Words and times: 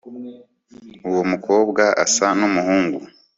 uwo 1.09 1.21
mukobwa 1.31 1.83
asa 2.03 2.27
numuhungu 2.39 2.99